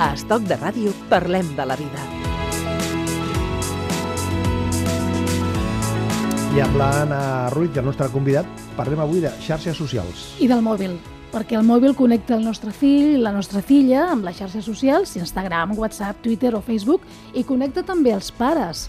[0.00, 2.00] A Estoc de Ràdio parlem de la vida.
[6.56, 7.18] I amb l'Anna
[7.52, 8.48] Ruiz, el nostre convidat,
[8.78, 10.22] parlem avui de xarxes socials.
[10.40, 10.94] I del mòbil,
[11.34, 15.12] perquè el mòbil connecta el nostre fill i la nostra filla amb les xarxes socials,
[15.20, 17.04] Instagram, WhatsApp, Twitter o Facebook,
[17.36, 18.86] i connecta també els pares.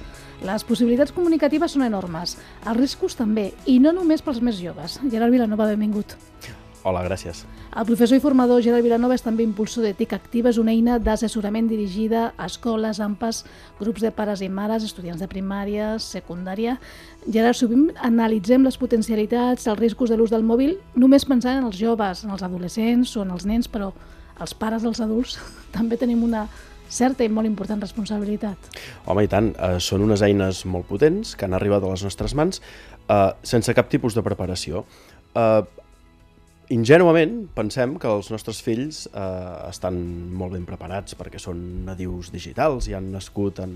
[0.48, 5.02] Les possibilitats comunicatives són enormes, els riscos també, i no només pels més joves.
[5.12, 6.16] Gerard Vilanova, benvingut.
[6.88, 7.44] Hola, gràcies.
[7.72, 11.70] El professor i formador Gerard Vilanova és també impulsor d'Ètica Activa, és una eina d'assessorament
[11.72, 13.46] dirigida a escoles, AMPAs,
[13.80, 16.74] grups de pares i mares, estudiants de primària, secundària.
[17.24, 21.80] Gerard, sovint analitzem les potencialitats, els riscos de l'ús del mòbil, només pensant en els
[21.80, 23.94] joves, en els adolescents o en els nens, però
[24.44, 25.40] els pares dels adults
[25.78, 26.50] també tenim una
[26.92, 28.72] certa i molt important responsabilitat.
[29.08, 32.36] Home, i tant, eh, són unes eines molt potents que han arribat a les nostres
[32.36, 34.84] mans eh, sense cap tipus de preparació.
[35.32, 35.62] Eh,
[36.72, 39.98] ingenuament pensem que els nostres fills eh, estan
[40.38, 43.76] molt ben preparats perquè són nadius digitals i han nascut en,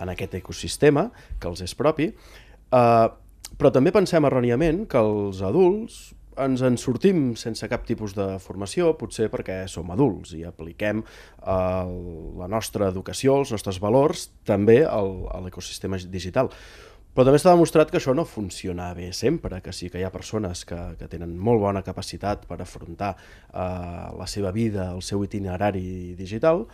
[0.00, 1.08] en aquest ecosistema
[1.40, 3.06] que els és propi, eh,
[3.54, 6.02] però també pensem erròniament que els adults
[6.42, 11.92] ens en sortim sense cap tipus de formació, potser perquè som adults i apliquem eh,
[12.40, 16.50] la nostra educació, els nostres valors, també al, a l'ecosistema digital.
[17.14, 20.10] Però també està demostrat que això no funciona bé sempre, que sí que hi ha
[20.10, 23.68] persones que, que tenen molt bona capacitat per afrontar eh,
[24.18, 26.64] la seva vida, el seu itinerari digital,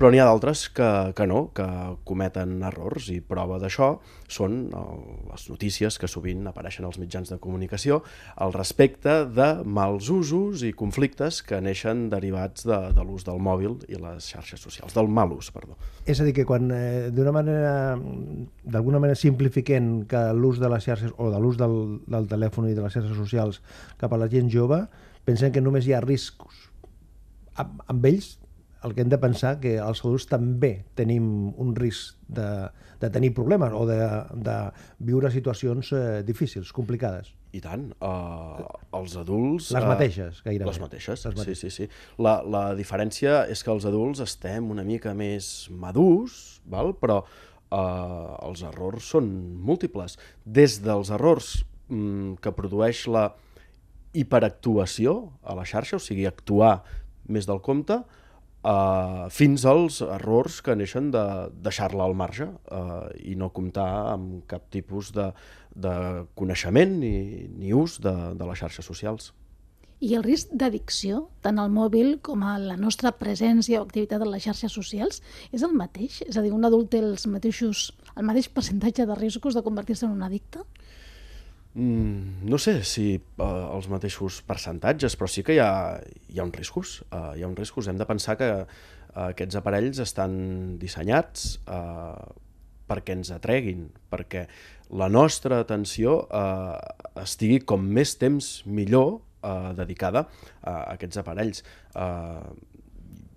[0.00, 1.64] però n'hi ha d'altres que, que no, que
[2.08, 3.90] cometen errors i prova d'això
[4.32, 7.98] són el, les notícies que sovint apareixen als mitjans de comunicació
[8.40, 13.76] al respecte de mals usos i conflictes que neixen derivats de, de l'ús del mòbil
[13.92, 15.76] i les xarxes socials, del mal ús, perdó.
[16.08, 17.76] És a dir, que quan eh, d'una manera,
[18.64, 22.76] d'alguna manera simplifiquem que l'ús de les xarxes o de l'ús del, del telèfon i
[22.78, 23.60] de les xarxes socials
[24.00, 24.86] cap a la gent jove,
[25.28, 26.70] pensem que només hi ha riscos.
[27.60, 28.38] Amb, amb ells
[28.84, 31.24] el que hem de pensar que els adults també tenim
[31.60, 32.46] un risc de,
[33.00, 33.98] de tenir problemes o de,
[34.40, 34.56] de
[35.04, 37.34] viure situacions eh, difícils, complicades.
[37.52, 37.88] I tant.
[37.98, 38.62] Uh,
[38.96, 39.72] els adults...
[39.74, 40.68] Les mateixes, gairebé.
[40.70, 41.60] Les mateixes, Les mateixes.
[41.60, 42.22] sí, sí, sí.
[42.22, 46.94] La, la diferència és que els adults estem una mica més madurs, val?
[47.00, 49.28] però uh, els errors són
[49.66, 50.16] múltiples.
[50.46, 51.58] Des dels errors
[51.90, 53.26] mm, que produeix la
[54.16, 56.80] hiperactuació a la xarxa, o sigui, actuar
[57.30, 58.19] més del compte, Uh,
[59.32, 61.24] fins als errors que neixen de
[61.64, 65.30] deixar-la al marge uh, i no comptar amb cap tipus de,
[65.72, 65.92] de
[66.36, 69.32] coneixement ni, ni ús de, de les xarxes socials.
[70.00, 74.30] I el risc d'addicció, tant al mòbil com a la nostra presència o activitat en
[74.32, 75.20] les xarxes socials,
[75.52, 76.22] és el mateix?
[76.24, 80.06] És a dir, un adult té els mateixos, el mateix percentatge de riscos de convertir-se
[80.08, 80.64] en un addicte?
[81.74, 86.46] Mm, no sé si uh, els mateixos percentatges, però sí que hi ha, hi ha
[86.46, 86.98] uns riscos.
[87.10, 87.86] Uh, hi ha uns riscos.
[87.86, 90.34] Hem de pensar que uh, aquests aparells estan
[90.82, 92.18] dissenyats uh,
[92.90, 94.48] perquè ens atreguin, perquè
[94.98, 96.74] la nostra atenció uh,
[97.22, 100.26] estigui com més temps millor uh, dedicada
[100.66, 101.62] a aquests aparells.
[101.94, 102.50] Uh,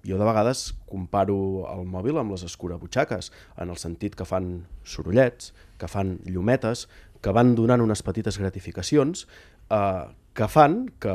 [0.03, 1.37] jo de vegades comparo
[1.69, 3.29] el mòbil amb les escurabutxaques,
[3.61, 6.87] en el sentit que fan sorollets, que fan llumetes,
[7.23, 9.23] que van donant unes petites gratificacions
[9.71, 10.03] eh,
[10.33, 11.13] que fan que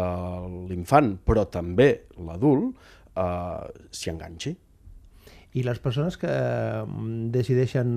[0.70, 1.90] l'infant, però també
[2.24, 2.72] l'adult,
[3.18, 4.54] eh, s'hi enganxi.
[5.58, 7.90] I les persones que mm, decideixen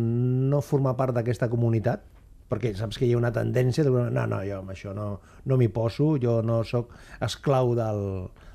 [0.52, 2.04] no formar part d'aquesta comunitat,
[2.52, 5.12] perquè saps que hi ha una tendència de no, no, jo amb això no,
[5.48, 6.92] no m'hi poso, jo no sóc
[7.24, 8.02] esclau del,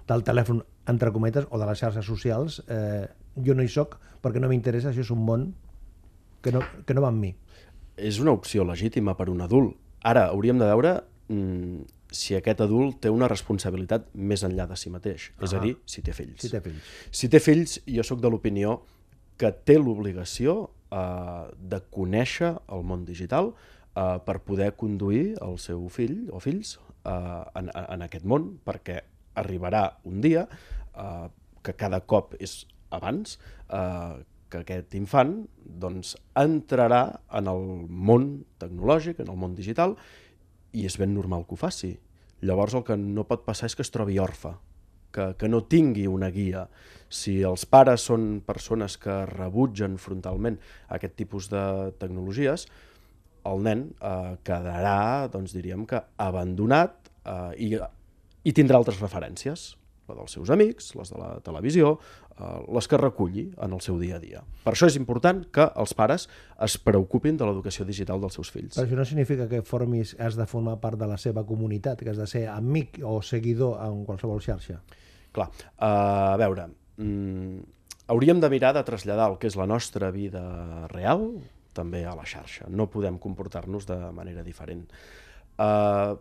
[0.08, 3.06] del telèfon, entre cometes, o de les xarxes socials, eh,
[3.46, 5.48] jo no hi sóc perquè no m'interessa, això és un món
[6.44, 7.32] que no, que no va amb mi
[7.96, 9.76] és una opció legítima per un adult.
[10.06, 10.92] Ara, hauríem de veure
[11.32, 15.62] mm, si aquest adult té una responsabilitat més enllà de si mateix, ah és a
[15.62, 16.38] dir, si té fills.
[16.44, 16.92] Si té fills.
[17.10, 18.78] Si té fills, jo sóc de l'opinió
[19.40, 25.88] que té l'obligació eh, de conèixer el món digital eh, per poder conduir el seu
[25.92, 29.02] fill o fills eh, en, en aquest món, perquè
[29.36, 31.26] arribarà un dia eh,
[31.66, 32.62] que cada cop és
[32.94, 33.36] abans,
[33.68, 34.16] eh,
[34.64, 37.02] que aquest infant doncs, entrarà
[37.38, 38.28] en el món
[38.62, 39.96] tecnològic, en el món digital,
[40.76, 41.92] i és ben normal que ho faci.
[42.46, 44.52] Llavors el que no pot passar és que es trobi orfe,
[45.12, 46.66] que, que no tingui una guia.
[47.08, 50.58] Si els pares són persones que rebutgen frontalment
[50.92, 51.64] aquest tipus de
[52.00, 52.66] tecnologies,
[53.46, 57.72] el nen eh, quedarà, doncs diríem que, abandonat eh, i,
[58.44, 59.72] i tindrà altres referències
[60.08, 61.96] la dels seus amics, les de la televisió,
[62.36, 64.42] eh, les que reculli en el seu dia a dia.
[64.64, 66.28] Per això és important que els pares
[66.66, 68.76] es preocupin de l'educació digital dels seus fills.
[68.76, 72.12] Però això no significa que formis, has de formar part de la seva comunitat, que
[72.12, 74.80] has de ser amic o seguidor en qualsevol xarxa.
[75.36, 77.58] Clar, uh, a veure, mm,
[78.08, 81.28] hauríem de mirar de traslladar el que és la nostra vida real
[81.76, 82.70] també a la xarxa.
[82.72, 84.86] No podem comportar-nos de manera diferent.
[85.58, 86.16] Uh,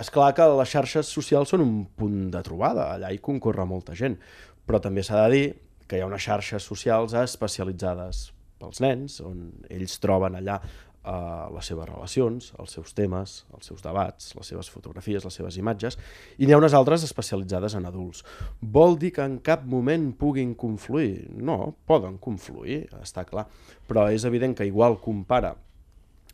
[0.00, 3.96] és clar que les xarxes socials són un punt de trobada, allà hi concorre molta
[3.98, 4.16] gent,
[4.66, 5.44] però també s'ha de dir
[5.88, 8.30] que hi ha unes xarxes socials especialitzades
[8.62, 13.82] pels nens, on ells troben allà eh, les seves relacions, els seus temes, els seus
[13.84, 15.98] debats, les seves fotografies, les seves imatges,
[16.38, 18.22] i n'hi ha unes altres especialitzades en adults.
[18.62, 21.26] Vol dir que en cap moment puguin confluir?
[21.36, 23.48] No, poden confluir, està clar,
[23.88, 25.56] però és evident que igual compara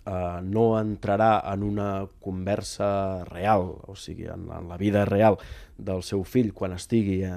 [0.08, 5.38] eh, no entrarà en una conversa real, o sigui, en, en la vida real
[5.78, 7.32] del seu fill quan estigui eh,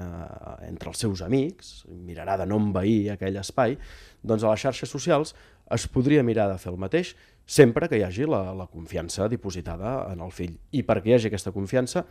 [0.68, 3.76] entre els seus amics, mirarà de no envair aquell espai,
[4.22, 5.34] doncs a les xarxes socials
[5.72, 7.14] es podria mirar de fer el mateix
[7.46, 10.54] sempre que hi hagi la, la confiança dipositada en el fill.
[10.72, 12.04] I perquè hi hagi aquesta confiança,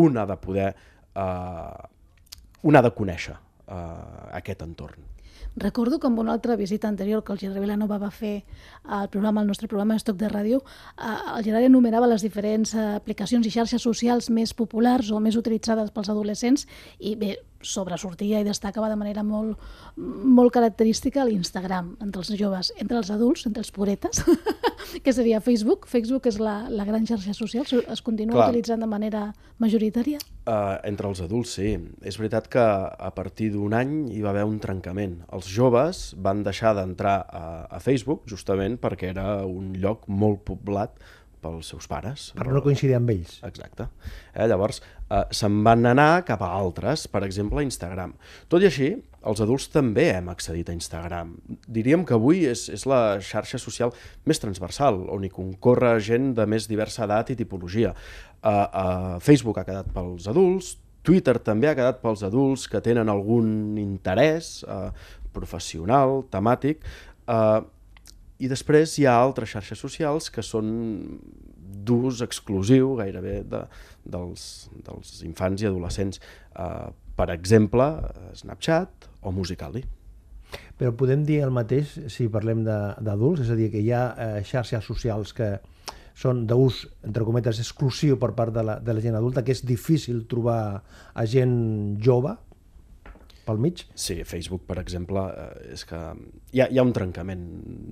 [0.00, 0.72] un ha de poder,
[1.14, 1.88] eh,
[2.62, 5.08] un ha de conèixer eh, aquest entorn.
[5.56, 8.44] Recordo que amb una altra visita anterior que el Gerard Vilanova va fer
[8.84, 10.62] al programa, al nostre programa Estoc de Ràdio,
[10.96, 15.90] eh, el Gerard enumerava les diferents aplicacions i xarxes socials més populars o més utilitzades
[15.90, 16.66] pels adolescents
[16.98, 19.58] i bé, sobresortia i destacava de manera molt,
[19.96, 24.22] molt característica l'Instagram entre els joves, entre els adults, entre els puretes,
[25.04, 25.86] que seria Facebook.
[25.90, 28.48] Facebook és la, la gran xarxa social, es continua Clar.
[28.50, 29.24] utilitzant de manera
[29.60, 30.20] majoritària?
[30.48, 31.74] Uh, entre els adults, sí.
[32.06, 35.20] És veritat que a partir d'un any hi va haver un trencament.
[35.34, 40.96] Els joves van deixar d'entrar a, a Facebook justament perquè era un lloc molt poblat
[41.42, 42.30] pels seus pares.
[42.36, 43.38] Per no coincidir amb ells.
[43.46, 43.88] Exacte.
[44.34, 48.14] Eh, llavors, eh, se'n van anar cap a altres, per exemple, a Instagram.
[48.48, 48.90] Tot i així,
[49.30, 51.34] els adults també hem accedit a Instagram.
[51.68, 53.92] Diríem que avui és, és la xarxa social
[54.24, 57.94] més transversal, on hi concorre gent de més diversa edat i tipologia.
[58.40, 63.08] Uh, uh, Facebook ha quedat pels adults, Twitter també ha quedat pels adults que tenen
[63.08, 64.90] algun interès uh,
[65.32, 66.84] professional, temàtic,
[67.28, 67.60] uh,
[68.40, 70.72] i després hi ha altres xarxes socials que són
[71.86, 73.62] d'ús exclusiu gairebé de,
[74.04, 74.42] dels,
[74.86, 76.20] dels infants i adolescents.
[76.54, 77.86] Uh, per exemple,
[78.40, 79.84] Snapchat o Musical.ly.
[80.80, 83.44] Però podem dir el mateix si parlem d'adults?
[83.44, 85.50] És a dir, que hi ha eh, xarxes socials que
[86.16, 89.62] són d'ús, entre cometes, exclusiu per part de la, de la gent adulta, que és
[89.68, 91.54] difícil trobar a gent
[92.02, 92.34] jove,
[93.46, 93.84] pel mig?
[93.94, 96.00] Sí, Facebook, per exemple, eh, és que
[96.52, 97.46] hi ha, hi ha un trencament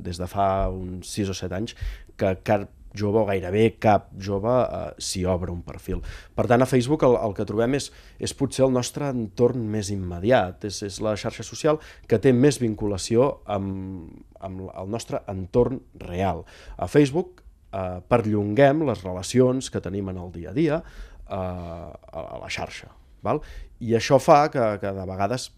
[0.04, 1.76] des de fa uns 6 o 7 anys
[2.18, 2.68] que cap
[2.98, 6.02] jove o gairebé cap jove eh, s'hi obre un perfil.
[6.34, 9.92] Per tant, a Facebook el, el que trobem és, és potser el nostre entorn més
[9.94, 14.08] immediat, és, és la xarxa social que té més vinculació amb,
[14.40, 16.44] amb el nostre entorn real.
[16.76, 17.42] A Facebook
[17.72, 22.97] eh, perllonguem les relacions que tenim en el dia a dia eh, a la xarxa.
[23.24, 23.42] Val?
[23.80, 25.50] I això fa que, que de vegades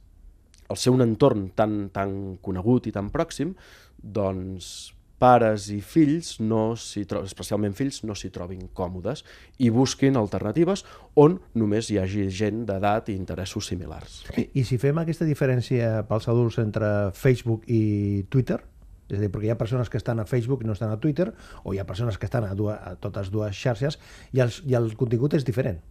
[0.70, 3.56] el ser un entorn tan, tan conegut i tan pròxim,
[4.00, 9.22] doncs pares i fills, no especialment fills, no s'hi trobin còmodes
[9.60, 10.86] i busquin alternatives
[11.20, 14.22] on només hi hagi gent d'edat i interessos similars.
[14.40, 18.62] I, I si fem aquesta diferència pels adults entre Facebook i Twitter,
[19.10, 20.98] és a dir, perquè hi ha persones que estan a Facebook i no estan a
[21.02, 21.28] Twitter,
[21.64, 23.98] o hi ha persones que estan a, dues, a totes dues xarxes,
[24.32, 25.82] i, els, i el contingut és diferent.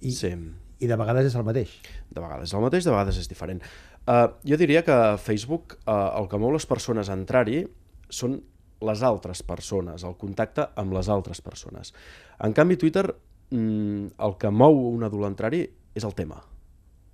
[0.00, 0.32] I, sí.
[0.80, 1.72] I de vegades és el mateix.
[2.08, 3.60] De vegades és el mateix, de vegades és diferent.
[4.08, 7.64] Uh, jo diria que Facebook uh, el que mou les persones a entrar-hi
[8.10, 8.38] són
[8.80, 11.92] les altres persones, el contacte amb les altres persones.
[12.40, 13.04] En canvi, Twitter,
[13.52, 16.40] mm, el que mou un adult a entrar-hi és el tema.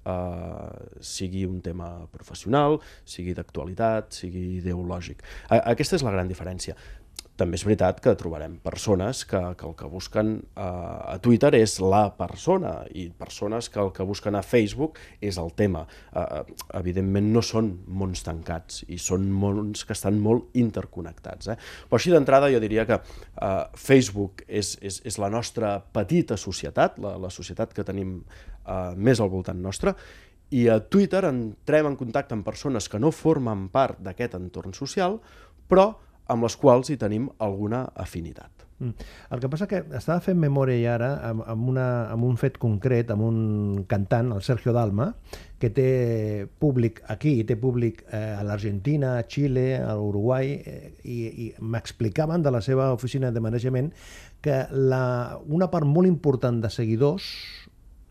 [0.06, 5.24] Uh, sigui un tema professional, sigui d'actualitat, sigui ideològic.
[5.48, 6.76] Uh, aquesta és la gran diferència
[7.36, 11.76] també és veritat que trobarem persones que, que el que busquen uh, a Twitter és
[11.84, 15.84] la persona i persones que el que busquen a Facebook és el tema.
[16.16, 16.42] Uh,
[16.80, 21.52] evidentment no són mons tancats i són mons que estan molt interconnectats.
[21.52, 21.58] Eh?
[21.90, 26.96] Però així d'entrada jo diria que uh, Facebook és, és, és la nostra petita societat,
[27.02, 28.22] la, la societat que tenim
[28.66, 29.94] uh, més al voltant nostre,
[30.54, 35.18] i a Twitter entrem en contacte amb persones que no formen part d'aquest entorn social,
[35.66, 35.90] però
[36.30, 38.66] amb les quals hi tenim alguna afinitat.
[38.78, 38.92] Mm.
[39.32, 43.10] El que passa que estava fent memòria ara amb, amb, una, amb un fet concret,
[43.10, 43.38] amb un
[43.88, 45.08] cantant, el Sergio Dalma,
[45.58, 45.88] que té
[46.60, 52.44] públic aquí, té públic eh, a l'Argentina, a Xile, a l'Uruguai, eh, i, i m'explicaven
[52.44, 53.94] de la seva oficina de manejament
[54.44, 57.30] que la, una part molt important de seguidors,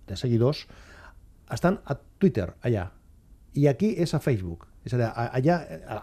[0.08, 0.66] de seguidors
[1.54, 2.90] estan a Twitter, allà,
[3.56, 4.68] i aquí és a Facebook.
[4.86, 5.56] És a dir, allà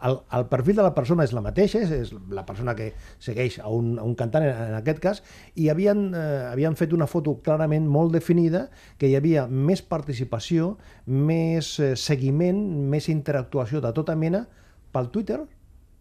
[0.09, 2.89] el, el perfil de la persona és la mateixa, és, és la persona que
[3.23, 5.21] segueix a un, a un cantant en, en aquest cas,
[5.55, 8.65] i havien, eh, havien fet una foto clarament molt definida,
[8.99, 10.73] que hi havia més participació,
[11.07, 12.59] més eh, seguiment,
[12.91, 14.49] més interactuació de tota mena
[14.93, 15.45] pel Twitter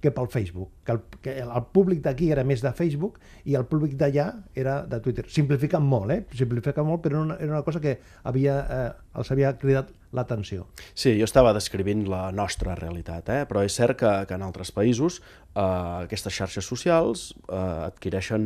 [0.02, 3.68] que pel Facebook, que el, que el públic d'aquí era més de Facebook i el
[3.70, 4.28] públic d'allà
[4.58, 5.28] era de Twitter.
[5.30, 6.22] Simplificant molt, eh?
[6.38, 8.86] Simplificant molt, però era una, era una cosa que havia, eh,
[9.22, 10.66] els havia cridat l'atenció.
[10.94, 13.44] Sí, jo estava descrivint la nostra realitat, eh?
[13.48, 18.44] però és cert que, que en altres països eh, aquestes xarxes socials eh, adquireixen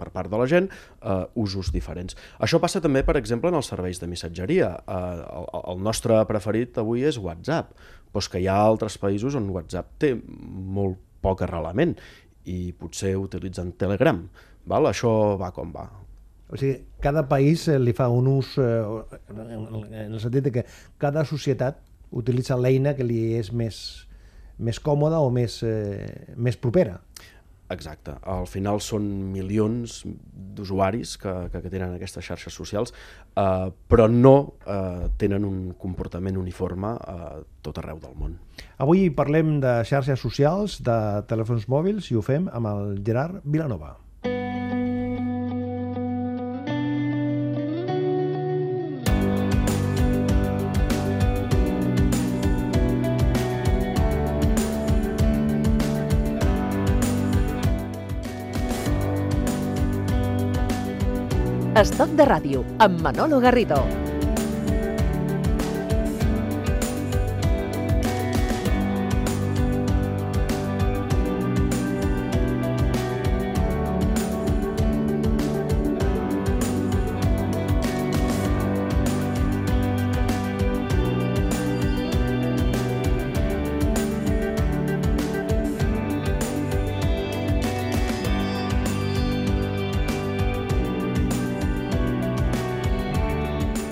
[0.00, 2.16] per part de la gent eh, usos diferents.
[2.44, 4.74] Això passa també, per exemple, en els serveis de missatgeria.
[4.84, 7.72] Eh, el, el nostre preferit avui és WhatsApp,
[8.16, 11.96] és que hi ha altres països on WhatsApp té molt poc arrelament
[12.48, 14.22] i potser utilitzen Telegram.
[14.68, 14.88] Val?
[14.88, 15.88] Això va com va.
[16.48, 18.80] O sigui, cada país eh, li fa un ús, eh,
[19.36, 20.64] en el sentit que
[21.00, 21.82] cada societat
[22.16, 23.80] utilitza l'eina que li és més,
[24.56, 27.02] més còmoda o més, eh, més propera.
[27.68, 28.14] Exacte.
[28.24, 30.00] Al final són milions
[30.56, 32.94] d'usuaris que, que, que tenen aquestes xarxes socials,
[33.36, 34.34] eh, però no
[34.64, 38.38] eh, tenen un comportament uniforme a eh, tot arreu del món.
[38.80, 40.98] Avui parlem de xarxes socials, de
[41.28, 43.96] telèfons mòbils, i ho fem amb el Gerard Vilanova.
[61.78, 64.07] Estoc de ràdio, amb Manolo Garrido.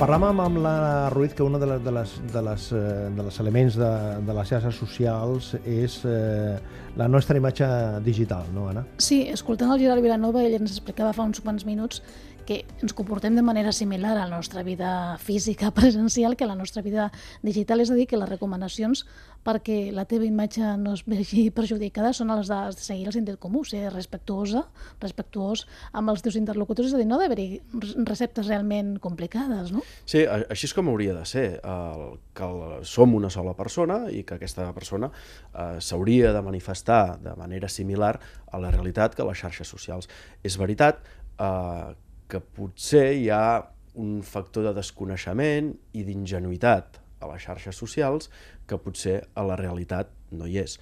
[0.07, 3.39] Parlàvem amb la Ruiz que una de les, de les, de les, eh, de les
[3.43, 3.89] elements de,
[4.29, 6.53] de les xarxes socials és eh,
[6.95, 7.67] la nostra imatge
[8.07, 8.85] digital, no, Anna?
[9.03, 12.05] Sí, escoltant el Gerard Vilanova, ell ens explicava fa uns quants minuts
[12.47, 16.55] que ens comportem de manera similar a la nostra vida física presencial que a la
[16.55, 17.11] nostra vida
[17.43, 19.05] digital, és a dir, que les recomanacions
[19.47, 23.63] perquè la teva imatge no es vegi perjudicada són les de seguir el sentit comú,
[23.67, 24.65] ser respectuosa,
[25.03, 27.61] respectuós amb els teus interlocutors, és a dir, no d'haver-hi
[28.07, 29.85] receptes realment complicades, no?
[30.09, 34.25] Sí, així és com hauria de ser, el, que el, som una sola persona i
[34.27, 38.17] que aquesta persona eh, s'hauria de manifestar de manera similar
[38.51, 40.11] a la realitat que les xarxes socials.
[40.43, 41.03] És veritat
[41.39, 41.95] eh,
[42.29, 48.31] que potser hi ha un factor de desconeixement i d'ingenuïtat a les xarxes socials
[48.69, 50.77] que potser a la realitat no hi és.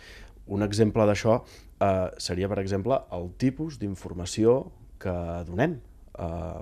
[0.46, 4.64] Un exemple d'això eh, seria, per exemple, el tipus d'informació
[5.00, 5.14] que
[5.48, 5.78] donem.
[6.18, 6.60] Eh,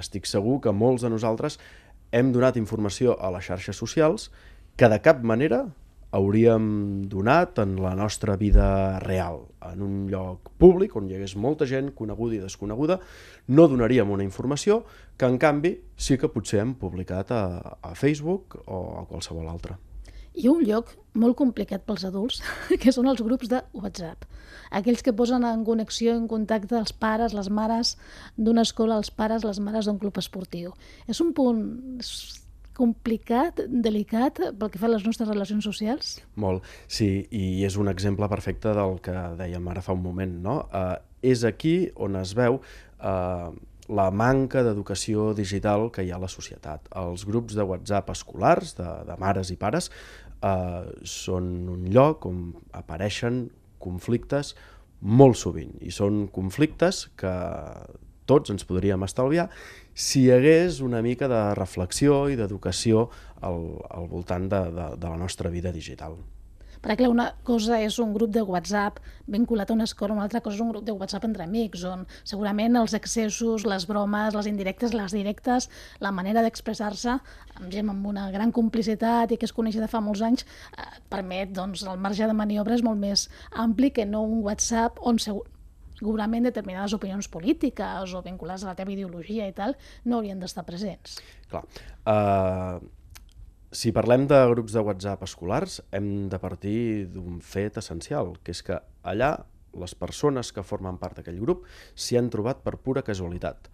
[0.00, 1.58] estic segur que molts de nosaltres
[2.16, 4.30] hem donat informació a les xarxes socials
[4.80, 5.66] que de cap manera
[6.10, 9.44] hauríem donat en la nostra vida real.
[9.72, 12.98] En un lloc públic on hi hagués molta gent coneguda i desconeguda,
[13.48, 14.82] no donaríem una informació
[15.16, 17.44] que, en canvi, sí que potser hem publicat a,
[17.82, 19.78] a Facebook o a qualsevol altre.
[20.34, 22.40] Hi ha un lloc molt complicat pels adults,
[22.82, 24.26] que són els grups de WhatsApp.
[24.70, 27.96] Aquells que posen en connexió, en contacte els pares, les mares
[28.38, 30.70] d'una escola, els pares, les mares d'un club esportiu.
[31.10, 31.64] És un punt
[32.80, 36.14] complicat, delicat, pel que fa a les nostres relacions socials?
[36.40, 40.56] Molt, sí, i és un exemple perfecte del que dèiem ara fa un moment, no?
[40.72, 43.50] Uh, és aquí on es veu uh,
[43.90, 46.88] la manca d'educació digital que hi ha a la societat.
[46.96, 49.90] Els grups de WhatsApp escolars, de, de mares i pares,
[50.40, 52.44] uh, són un lloc on
[52.76, 53.48] apareixen
[53.82, 54.54] conflictes
[55.00, 57.32] molt sovint, i són conflictes que
[58.30, 59.48] tots ens podríem estalviar
[60.00, 63.08] si hi hagués una mica de reflexió i d'educació
[63.44, 66.16] al, al voltant de, de, de la nostra vida digital.
[66.80, 70.40] Perquè clar, una cosa és un grup de WhatsApp vinculat a una escola, una altra
[70.40, 74.48] cosa és un grup de WhatsApp entre amics, on segurament els excessos, les bromes, les
[74.48, 75.68] indirectes, les directes,
[76.00, 77.18] la manera d'expressar-se
[77.58, 80.88] amb gent amb una gran complicitat i que es coneix de fa molts anys, eh,
[81.12, 85.20] permet, doncs, el marge de maniobra és molt més ampli que no un WhatsApp on
[85.20, 85.44] segur,
[86.00, 90.64] segurament determinades opinions polítiques o vinculades a la teva ideologia i tal no haurien d'estar
[90.66, 91.20] presents.
[91.50, 91.62] Clar.
[92.08, 92.80] Uh,
[93.70, 98.64] si parlem de grups de WhatsApp escolars, hem de partir d'un fet essencial, que és
[98.66, 99.36] que allà
[99.78, 101.62] les persones que formen part d'aquell grup
[101.94, 103.70] s'hi han trobat per pura casualitat.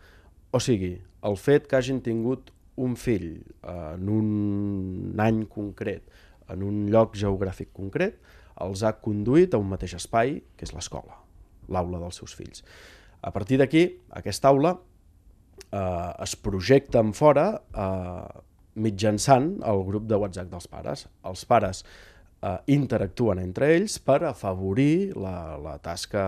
[0.53, 6.05] O sigui, el fet que hagin tingut un fill uh, en un any concret
[6.53, 8.19] en un lloc geogràfic concret,
[8.63, 11.19] els ha conduït a un mateix espai, que és l'escola,
[11.73, 12.63] l'aula dels seus fills.
[13.23, 14.75] A partir d'aquí, aquesta aula
[15.73, 18.43] eh, es projecta en fora eh,
[18.77, 21.07] mitjançant el grup de WhatsApp dels pares.
[21.27, 21.83] Els pares
[22.43, 26.25] eh, interactuen entre ells per afavorir la, la tasca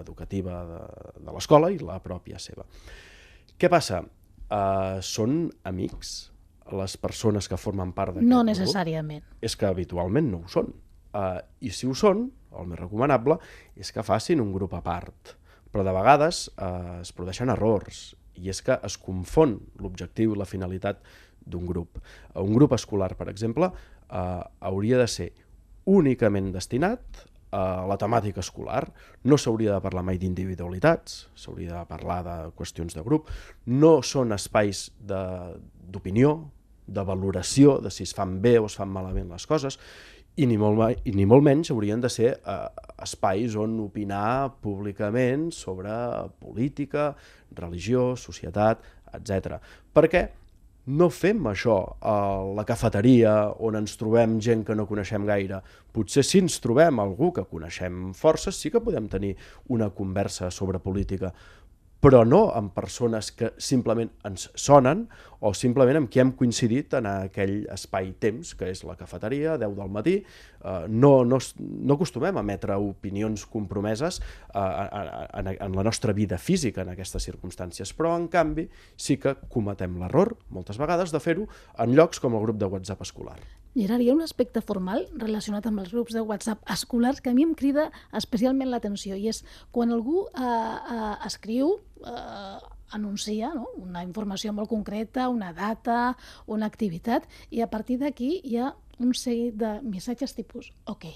[0.00, 0.82] educativa de,
[1.20, 2.64] de l'escola i la pròpia seva.
[3.58, 4.02] Què passa?
[4.50, 6.14] Eh, són amics
[6.72, 8.48] les persones que formen part d'aquest No grup?
[8.54, 9.22] necessàriament.
[9.44, 10.72] És que habitualment no ho són.
[11.14, 12.24] Uh, I si ho són,
[12.60, 13.38] el més recomanable
[13.76, 15.34] és que facin un grup a part.
[15.72, 20.48] Però de vegades uh, es produeixen errors i és que es confon l'objectiu i la
[20.48, 21.02] finalitat
[21.44, 21.98] d'un grup.
[22.40, 25.30] Un grup escolar, per exemple, uh, hauria de ser
[25.90, 28.82] únicament destinat a la temàtica escolar.
[29.30, 33.30] No s'hauria de parlar mai d'individualitats, s'hauria de parlar de qüestions de grup.
[33.66, 36.34] No són espais d'opinió,
[36.86, 39.78] de, de valoració de si es fan bé o es fan malament les coses,
[40.36, 42.60] i ni molt, mai, i ni molt menys haurien de ser eh,
[43.04, 45.92] espais on opinar públicament sobre
[46.42, 47.12] política,
[47.54, 48.82] religió, societat,
[49.14, 49.60] etc.
[49.94, 50.24] Perquè
[50.84, 52.16] no fem això a
[52.52, 53.32] la cafeteria
[53.64, 55.62] on ens trobem gent que no coneixem gaire.
[55.94, 59.32] Potser si ens trobem algú que coneixem força, sí que podem tenir
[59.72, 61.32] una conversa sobre política,
[62.04, 65.06] però no amb persones que simplement ens sonen
[65.40, 69.94] o simplement amb qui hem coincidit en aquell espai-temps, que és la cafeteria, 10 del
[69.94, 70.18] matí.
[70.60, 74.68] Uh, no, no, no acostumem a emetre opinions compromeses uh,
[75.40, 78.68] en, en la nostra vida física en aquestes circumstàncies, però en canvi
[79.00, 81.48] sí que cometem l'error, moltes vegades, de fer-ho
[81.80, 83.40] en llocs com el grup de WhatsApp escolar.
[83.74, 87.34] Gerard, hi ha un aspecte formal relacionat amb els grups de WhatsApp escolars que a
[87.34, 89.40] mi em crida especialment l'atenció i és
[89.74, 91.72] quan algú eh, eh, escriu,
[92.06, 93.66] eh, anuncia no?
[93.82, 96.14] una informació molt concreta, una data,
[96.46, 98.70] una activitat, i a partir d'aquí hi ha
[99.02, 101.10] un seguit de missatges tipus OK,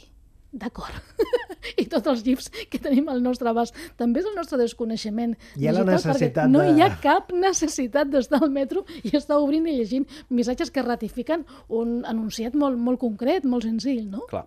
[0.52, 0.96] d'acord.
[1.82, 3.76] I tots els gifs que tenim al nostre abast.
[4.00, 8.08] També és el nostre desconeixement Hi ha la necessitat no de- hi ha cap necessitat
[8.08, 13.00] d'estar al metro i estar obrint i llegint missatges que ratifiquen un enunciat molt, molt
[13.02, 14.24] concret, molt senzill, no?
[14.30, 14.46] Clar.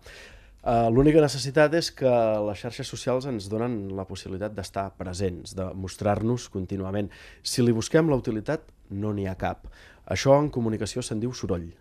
[0.62, 2.10] Uh, L'única necessitat és que
[2.45, 7.10] les xarxes socials ens donen la possibilitat d'estar presents, de mostrar-nos contínuament.
[7.41, 9.65] Si li busquem la utilitat, no n'hi ha cap.
[10.06, 11.71] Això en comunicació se'n diu soroll.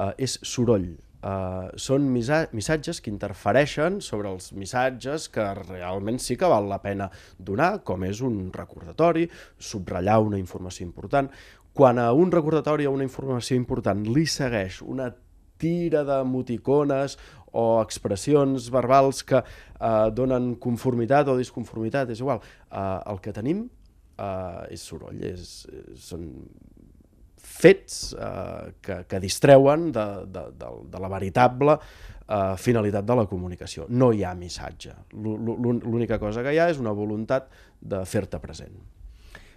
[0.00, 0.88] Uh, és soroll.
[1.24, 6.82] Uh, són missa missatges que interfereixen sobre els missatges que realment sí que val la
[6.84, 7.06] pena
[7.38, 9.24] donar, com és un recordatori,
[9.56, 11.30] subratllar una informació important.
[11.72, 15.08] Quan a un recordatori o una informació important li segueix una
[15.56, 17.16] tira d'emoticones
[17.54, 22.42] o expressions verbals que eh, donen conformitat o disconformitat, és igual.
[22.68, 22.84] Eh,
[23.14, 25.54] el que tenim eh, és soroll, és,
[26.04, 26.28] són
[27.54, 33.26] fets eh, que, que distreuen de, de, de, de la veritable eh, finalitat de la
[33.30, 33.86] comunicació.
[33.88, 34.94] No hi ha missatge.
[35.14, 37.48] L'ú- l'ú- L'única cosa que hi ha és una voluntat
[37.80, 38.74] de fer-te present.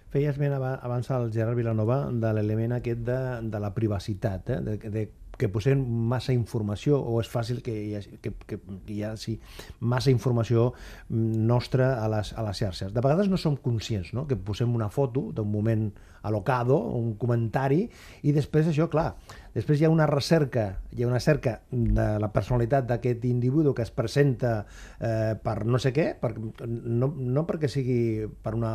[0.08, 3.18] Feia esment aba- abans el Gerard Vilanova de l'element aquest de,
[3.52, 4.60] de la privacitat, eh?
[4.64, 5.02] de, de,
[5.38, 8.58] que posem massa informació o és fàcil que hi hagi, que, que
[8.90, 9.36] hi hagi
[9.80, 12.92] massa informació mm, nostra a les, a les xarxes.
[12.94, 14.26] De vegades no som conscients no?
[14.28, 15.88] que posem una foto d'un moment
[16.28, 17.84] alocado, un comentari,
[18.26, 19.12] i després això, clar,
[19.54, 23.84] després hi ha una recerca, hi ha una cerca de la personalitat d'aquest individu que
[23.86, 24.52] es presenta
[25.00, 28.72] eh, per no sé què, per, no, no perquè sigui per una,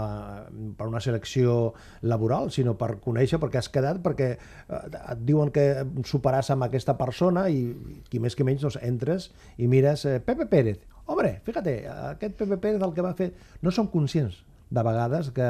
[0.77, 5.67] per una selecció laboral, sinó per conèixer, perquè has quedat, perquè eh, et diuen que
[6.09, 7.65] superàs amb aquesta persona i
[8.09, 10.81] qui més que menys doncs, entres i mires eh, Pepe Pérez.
[11.05, 11.81] Hombre, fíjate,
[12.15, 13.33] aquest Pepe Pérez el que va fer...
[13.61, 15.49] No som conscients de vegades que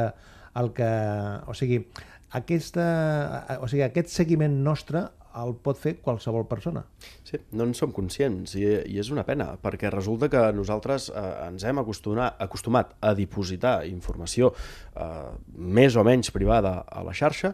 [0.56, 0.90] el que...
[1.48, 1.84] O sigui,
[2.34, 2.86] aquesta,
[3.62, 5.08] o sigui, aquest seguiment nostre
[5.42, 6.84] el pot fer qualsevol persona.
[7.26, 11.24] Sí, no en som conscients i, i és una pena, perquè resulta que nosaltres eh,
[11.48, 17.54] ens hem acostumat, acostumat a dipositar informació eh, més o menys privada a la xarxa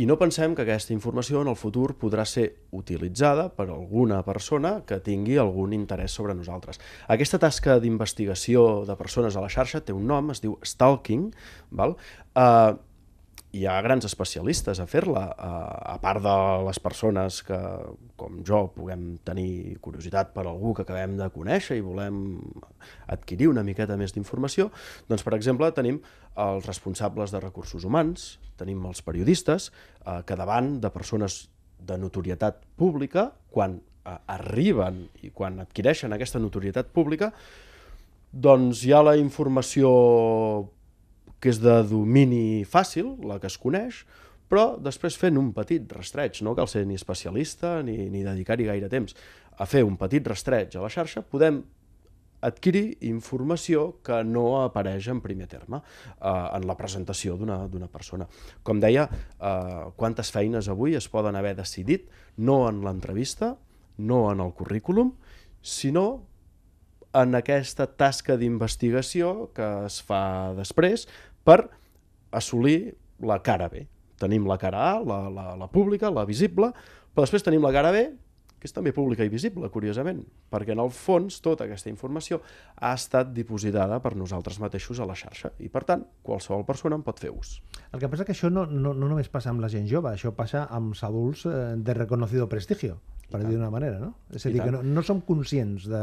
[0.00, 4.78] i no pensem que aquesta informació en el futur podrà ser utilitzada per alguna persona
[4.88, 6.80] que tingui algun interès sobre nosaltres.
[7.12, 11.28] Aquesta tasca d'investigació de persones a la xarxa té un nom, es diu stalking,
[11.76, 11.98] val?
[12.32, 12.72] Eh,
[13.52, 17.58] hi ha grans especialistes a fer-la, a part de les persones que,
[18.16, 22.22] com jo, puguem tenir curiositat per algú que acabem de conèixer i volem
[23.12, 24.70] adquirir una miqueta més d'informació,
[25.10, 26.00] doncs, per exemple, tenim
[26.40, 29.68] els responsables de recursos humans, tenim els periodistes,
[30.06, 31.42] eh, que davant de persones
[31.82, 37.34] de notorietat pública, quan eh, arriben i quan adquireixen aquesta notorietat pública,
[38.32, 39.92] doncs hi ha la informació
[41.42, 44.04] que és de domini fàcil, la que es coneix,
[44.52, 48.90] però després fent un petit rastreig, no cal ser ni especialista ni, ni dedicar-hi gaire
[48.92, 49.16] temps.
[49.60, 51.58] a fer un petit rastreig a la xarxa, podem
[52.42, 58.26] adquirir informació que no apareix en primer terme eh, en la presentació d'una persona.
[58.64, 63.54] Com deia, eh, quantes feines avui es poden haver decidit no en l'entrevista,
[63.98, 65.14] no en el currículum,
[65.62, 66.24] sinó
[67.12, 71.06] en aquesta tasca d'investigació que es fa després
[71.44, 71.60] per
[72.32, 73.86] assolir la cara B.
[74.22, 76.72] Tenim la cara A, la, la, la pública, la visible,
[77.12, 78.06] però després tenim la cara B,
[78.62, 80.20] que és també pública i visible, curiosament,
[80.52, 82.38] perquè en el fons tota aquesta informació
[82.78, 87.02] ha estat dipositada per nosaltres mateixos a la xarxa i, per tant, qualsevol persona en
[87.02, 87.56] pot fer ús.
[87.90, 90.30] El que passa que això no, no, no només passa amb la gent jove, això
[90.38, 93.00] passa amb els adults eh, de reconocido prestigio,
[93.32, 94.14] per dir d'una manera, no?
[94.30, 96.02] És a dir, que no, no som conscients de,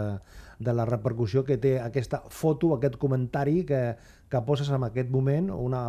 [0.59, 3.83] de la repercussió que té aquesta foto, aquest comentari que,
[4.29, 5.83] que poses en aquest moment, una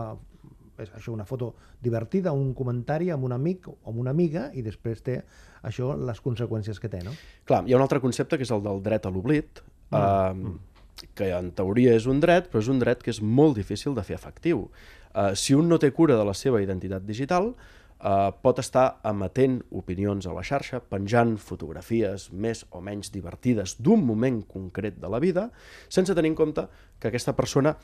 [0.81, 4.65] és això una foto divertida, un comentari amb un amic o amb una amiga i
[4.65, 5.19] després té
[5.67, 7.13] això les conseqüències que té, no?
[7.49, 9.61] Clar, hi ha un altre concepte que és el del dret a l'oblit,
[9.93, 9.99] mm.
[10.01, 13.97] eh, que en teoria és un dret, però és un dret que és molt difícil
[13.97, 14.69] de fer efectiu.
[15.13, 17.53] Eh, si un no té cura de la seva identitat digital,
[18.01, 24.05] eh, pot estar emetent opinions a la xarxa, penjant fotografies més o menys divertides d'un
[24.07, 25.51] moment concret de la vida,
[25.89, 26.67] sense tenir en compte
[26.99, 27.77] que aquesta persona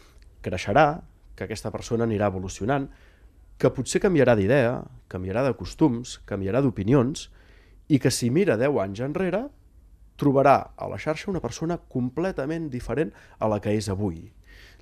[0.43, 1.03] creixerà,
[1.37, 2.89] que aquesta persona anirà evolucionant,
[3.57, 7.31] que potser canviarà d'idea, canviarà de costums, canviarà d'opinions,
[7.89, 9.47] i que si mira 10 anys enrere,
[10.17, 14.33] trobarà a la xarxa una persona completament diferent a la que és avui.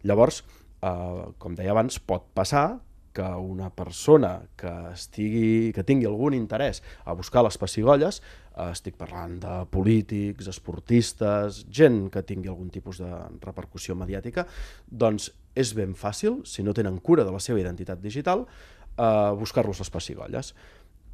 [0.06, 0.42] Llavors,
[0.80, 2.80] eh, com deia abans, pot passar
[3.14, 8.20] que una persona que, estigui, que tingui algun interès a buscar les pessigolles,
[8.56, 13.10] eh, estic parlant de polítics, esportistes, gent que tingui algun tipus de
[13.44, 14.48] repercussió mediàtica,
[14.90, 18.48] doncs és ben fàcil, si no tenen cura de la seva identitat digital,
[18.98, 20.54] eh, buscar-los les pessigolles.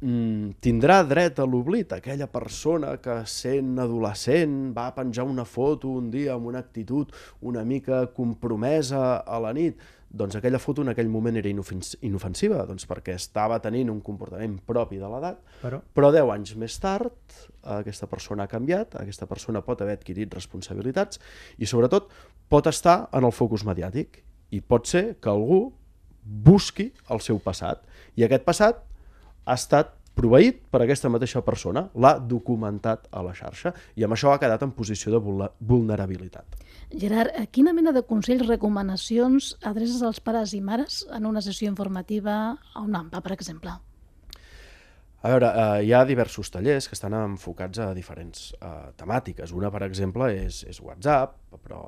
[0.01, 6.07] Mm, tindrà dret a l'oblit aquella persona que sent adolescent va penjar una foto un
[6.09, 7.11] dia amb una actitud
[7.45, 9.77] una mica compromesa a la nit
[10.11, 14.99] doncs aquella foto en aquell moment era inofensiva, doncs perquè estava tenint un comportament propi
[14.99, 15.79] de l'edat, però...
[15.95, 17.37] però 10 anys més tard
[17.77, 21.21] aquesta persona ha canviat, aquesta persona pot haver adquirit responsabilitats
[21.57, 22.11] i sobretot
[22.51, 24.19] pot estar en el focus mediàtic
[24.51, 25.63] i pot ser que algú
[26.21, 27.87] busqui el seu passat
[28.19, 28.83] i aquest passat
[29.45, 34.33] ha estat proveït per aquesta mateixa persona, l'ha documentat a la xarxa i amb això
[34.33, 36.59] ha quedat en posició de vulnerabilitat.
[36.91, 42.57] Gerard, quina mena de consells, recomanacions adreces als pares i mares en una sessió informativa
[42.73, 43.77] a un AMPA, per exemple?
[45.21, 49.53] A veure, eh, hi ha diversos tallers que estan enfocats a diferents eh, temàtiques.
[49.53, 51.79] Una, per exemple, és, és WhatsApp, però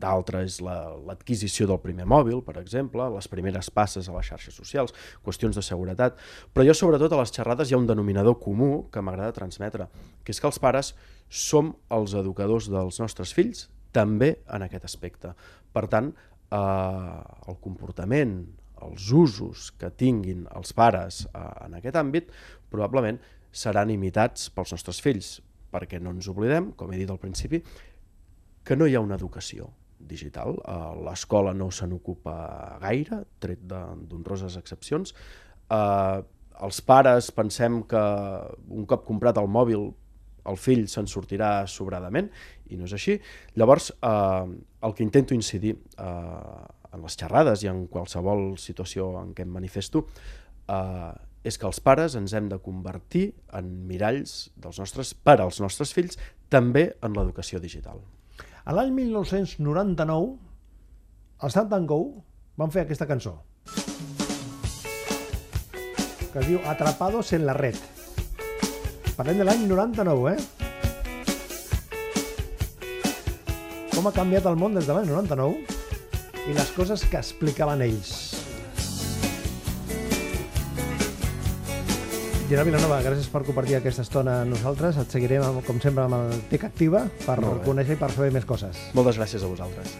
[0.00, 4.56] d'altra és l'adquisició la, del primer mòbil, per exemple, les primeres passes a les xarxes
[4.56, 6.16] socials, qüestions de seguretat.
[6.56, 9.90] Però jo, sobretot, a les xerrades hi ha un denominador comú que m'agrada transmetre,
[10.24, 10.94] que és que els pares
[11.28, 15.32] som els educadors dels nostres fills també en aquest aspecte.
[15.74, 16.10] Per tant,
[16.50, 18.36] eh, el comportament,
[18.84, 22.30] els usos que tinguin els pares eh, en aquest àmbit
[22.72, 23.20] probablement
[23.54, 25.38] seran imitats pels nostres fills,
[25.72, 27.62] perquè no ens oblidem, com he dit al principi,
[28.64, 30.58] que no hi ha una educació digital.
[30.58, 35.14] Eh, L'escola no se n'ocupa gaire, tret d'honroses excepcions.
[35.70, 36.22] Eh,
[36.64, 38.02] els pares pensem que
[38.70, 39.88] un cop comprat el mòbil
[40.50, 42.30] el fill se'n sortirà sobradament,
[42.70, 43.18] i no és així.
[43.56, 44.46] Llavors, eh,
[44.84, 46.08] el que intento incidir eh,
[46.94, 50.06] en les xerrades i en qualsevol situació en què em manifesto,
[50.68, 51.12] eh,
[51.44, 55.92] és que els pares ens hem de convertir en miralls dels nostres, per als nostres
[55.92, 58.00] fills, també en l'educació digital.
[58.64, 60.38] A l'any 1999,
[61.44, 62.00] els Stand Go
[62.56, 63.42] van fer aquesta cançó
[66.34, 67.76] que es diu Atrapados en la red.
[69.14, 70.38] Parlem de l'any 99, eh?
[73.94, 75.74] Com ha canviat el món des de l'any 99?
[76.48, 78.10] i les coses que explicaven ells.
[82.44, 84.98] Gerard Vilanova, gràcies per compartir aquesta estona amb nosaltres.
[85.00, 88.90] Et seguirem, com sempre, amb el TIC Activa per conèixer i per saber més coses.
[88.98, 89.96] Moltes gràcies a vosaltres.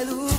[0.00, 0.29] aleluya.